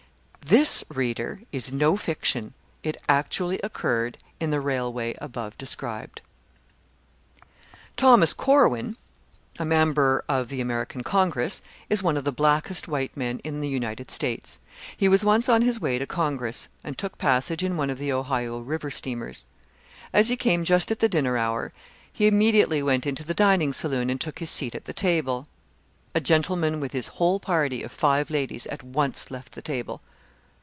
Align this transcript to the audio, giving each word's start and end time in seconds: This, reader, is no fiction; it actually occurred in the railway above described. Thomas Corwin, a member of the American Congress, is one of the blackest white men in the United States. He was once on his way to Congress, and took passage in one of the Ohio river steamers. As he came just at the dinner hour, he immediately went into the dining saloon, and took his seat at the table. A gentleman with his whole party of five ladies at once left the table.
This, 0.43 0.83
reader, 0.89 1.43
is 1.53 1.71
no 1.71 1.95
fiction; 1.95 2.53
it 2.83 2.97
actually 3.07 3.59
occurred 3.63 4.17
in 4.37 4.49
the 4.51 4.59
railway 4.59 5.15
above 5.21 5.57
described. 5.57 6.19
Thomas 7.95 8.33
Corwin, 8.33 8.97
a 9.59 9.63
member 9.63 10.25
of 10.27 10.49
the 10.49 10.59
American 10.59 11.03
Congress, 11.03 11.61
is 11.89 12.03
one 12.03 12.17
of 12.17 12.25
the 12.25 12.33
blackest 12.33 12.89
white 12.89 13.15
men 13.15 13.39
in 13.45 13.61
the 13.61 13.67
United 13.69 14.11
States. 14.11 14.59
He 14.97 15.07
was 15.07 15.23
once 15.23 15.47
on 15.47 15.61
his 15.61 15.79
way 15.79 15.97
to 15.99 16.05
Congress, 16.05 16.67
and 16.83 16.97
took 16.97 17.17
passage 17.17 17.63
in 17.63 17.77
one 17.77 17.91
of 17.91 17.99
the 17.99 18.11
Ohio 18.11 18.59
river 18.59 18.91
steamers. 18.91 19.45
As 20.11 20.27
he 20.27 20.35
came 20.35 20.65
just 20.65 20.91
at 20.91 20.99
the 20.99 21.07
dinner 21.07 21.37
hour, 21.37 21.71
he 22.11 22.27
immediately 22.27 22.83
went 22.83 23.07
into 23.07 23.23
the 23.23 23.35
dining 23.35 23.71
saloon, 23.71 24.09
and 24.09 24.19
took 24.19 24.39
his 24.39 24.49
seat 24.49 24.75
at 24.75 24.83
the 24.83 24.91
table. 24.93 25.47
A 26.13 26.19
gentleman 26.19 26.81
with 26.81 26.91
his 26.91 27.07
whole 27.07 27.39
party 27.39 27.83
of 27.83 27.91
five 27.91 28.29
ladies 28.29 28.67
at 28.67 28.83
once 28.83 29.31
left 29.31 29.53
the 29.53 29.61
table. 29.61 30.01